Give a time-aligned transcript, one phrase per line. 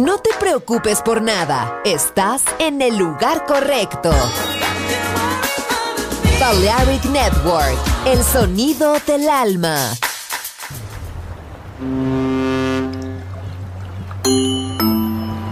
[0.00, 4.10] No te preocupes por nada, estás en el lugar correcto.
[6.40, 7.76] Balearic Network,
[8.06, 9.76] el sonido del alma.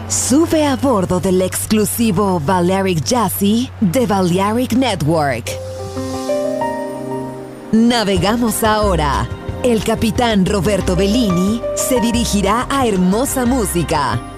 [0.09, 5.51] Sube a bordo del exclusivo Balearic Jazzy de Balearic Network.
[7.73, 9.29] Navegamos ahora.
[9.63, 14.38] El capitán Roberto Bellini se dirigirá a hermosa música.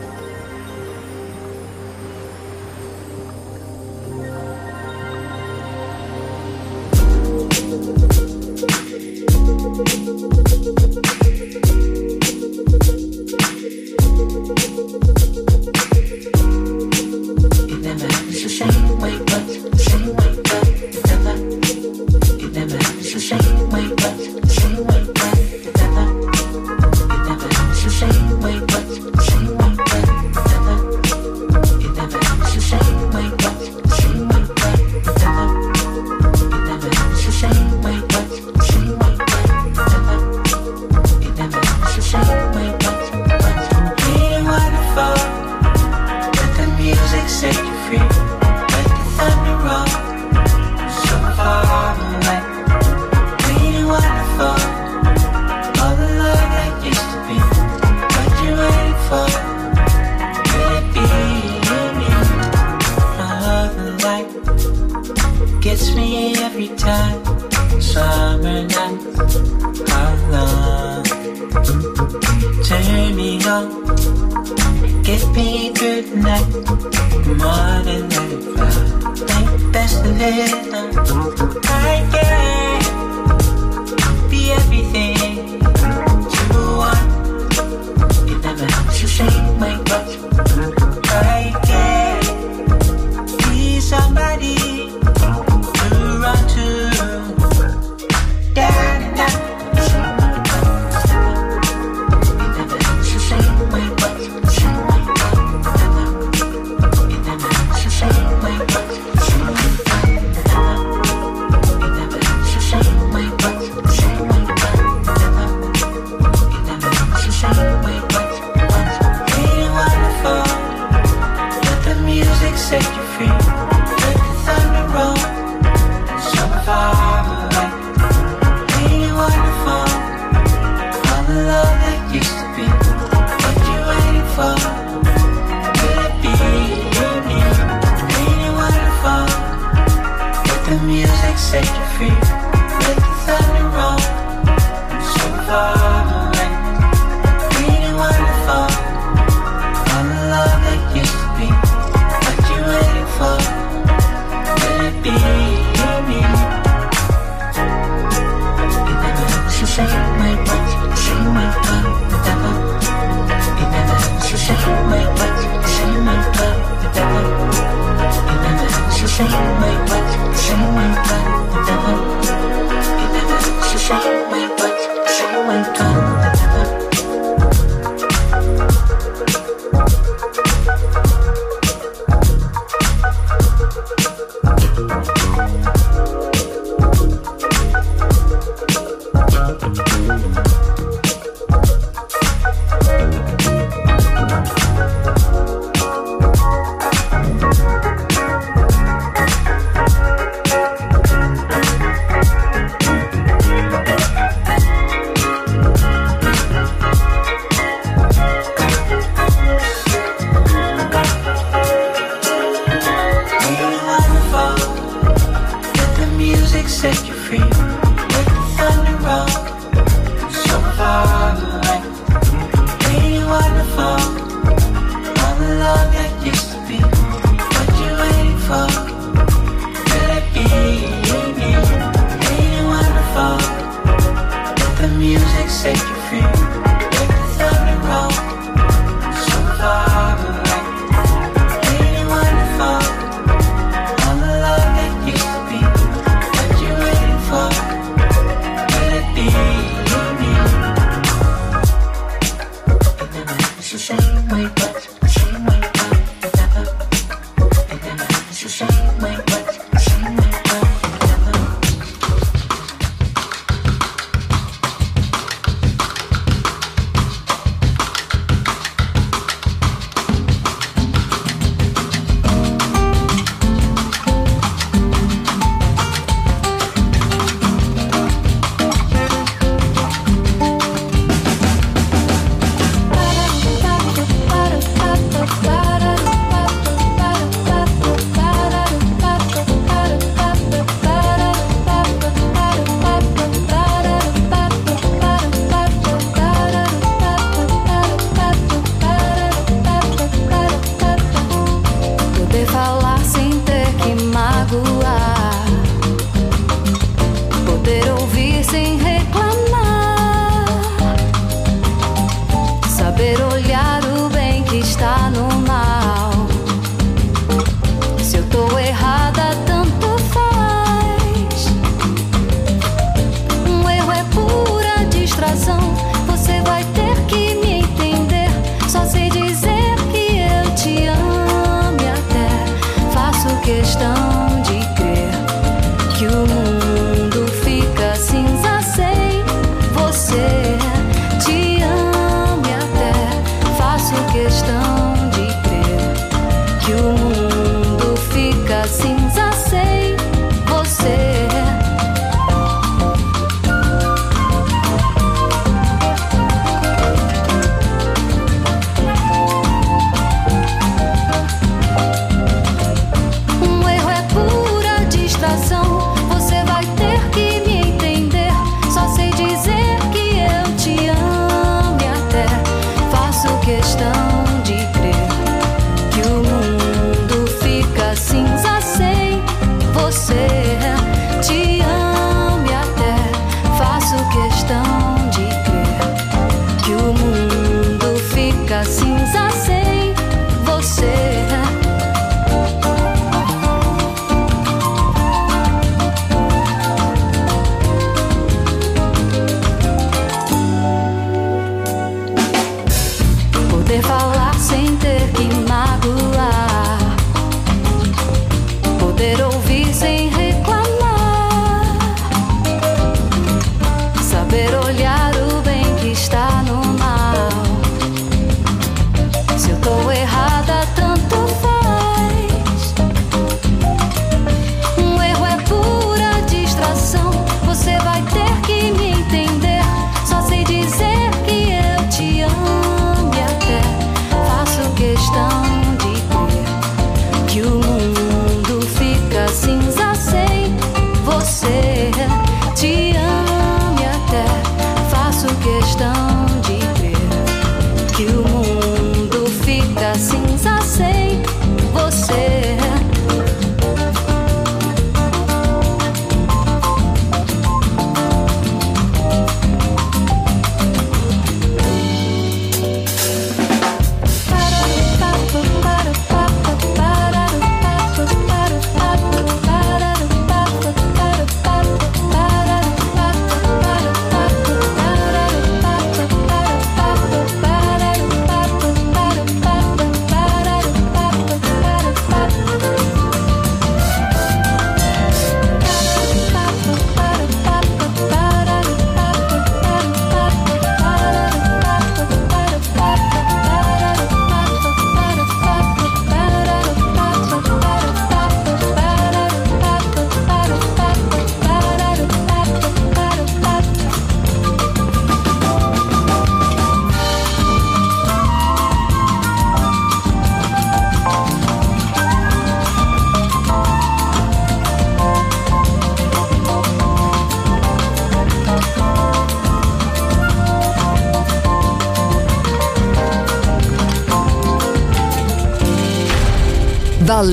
[81.21, 81.80] Thank you.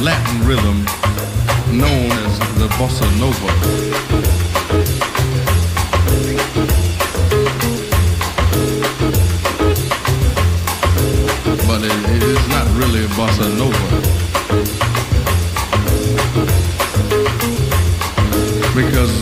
[0.00, 0.84] Latin rhythm
[1.76, 3.50] known as the bossa nova.
[11.84, 13.88] It, it is not really a bossa nova.
[18.72, 19.14] Because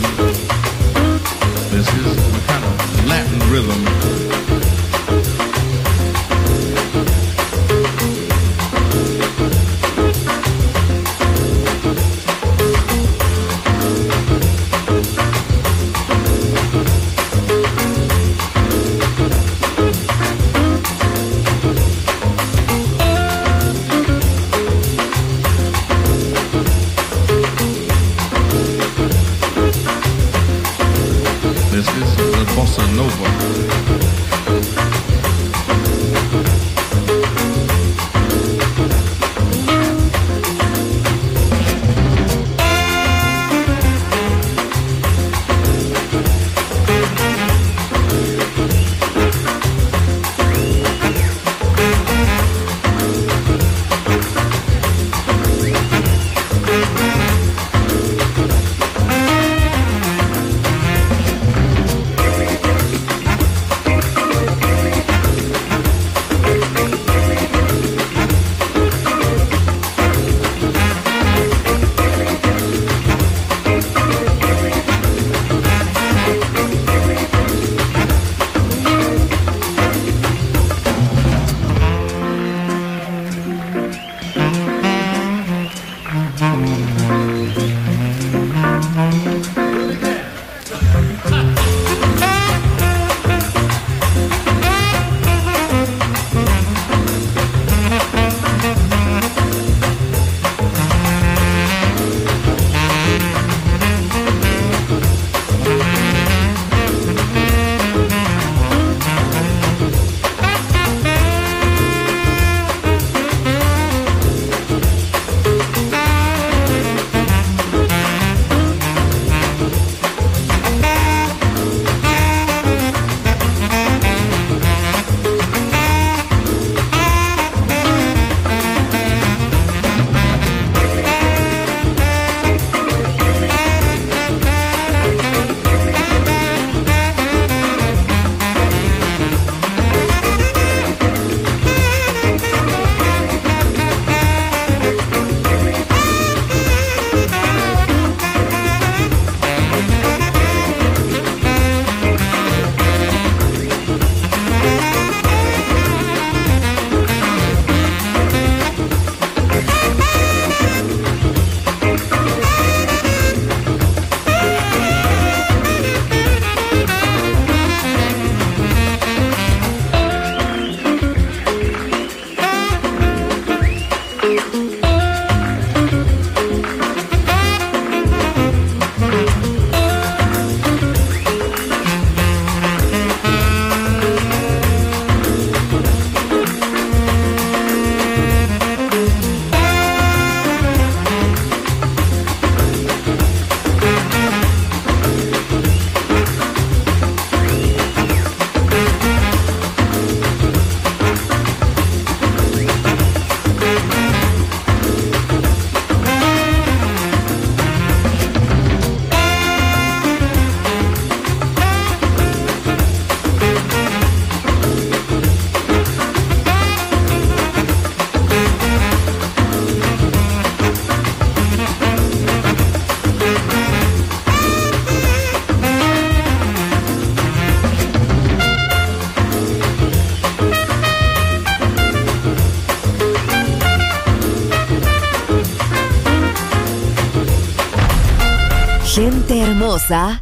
[1.71, 4.50] this is a kind of Latin rhythm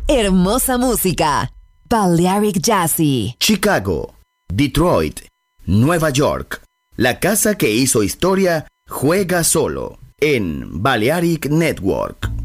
[0.08, 1.50] hermosa, música.
[1.90, 3.36] Balearic Jazzy.
[3.40, 4.14] Chicago,
[4.54, 5.22] Detroit,
[5.66, 6.62] Nueva York.
[6.96, 12.39] La casa que hizo historia juega solo en Balearic Network.